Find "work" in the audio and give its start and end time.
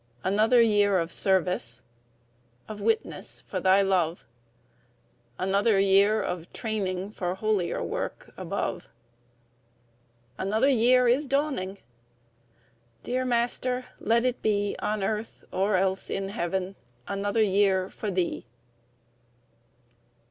7.83-8.31